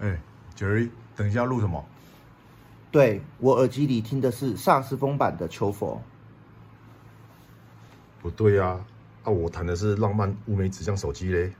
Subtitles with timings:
[0.00, 0.20] 哎
[0.56, 1.84] ，Jerry，等一下录什么？
[2.90, 6.00] 对我耳机里听的是萨斯风版的《求佛》。
[8.22, 8.80] 不对呀，
[9.24, 11.52] 啊，我弹的是浪漫乌梅指向手机嘞。